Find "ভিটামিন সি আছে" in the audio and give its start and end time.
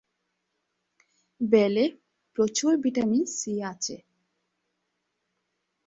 2.83-3.95